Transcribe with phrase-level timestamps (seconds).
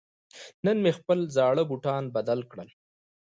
[0.65, 2.69] نن مې خپل زاړه بوټان بدل کړل.